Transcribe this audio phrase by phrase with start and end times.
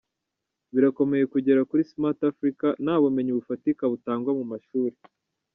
[0.73, 4.95] Birakomeye kugera kuri Smart Afrika ntabumenyi bufatika butangwa mu mashuri”.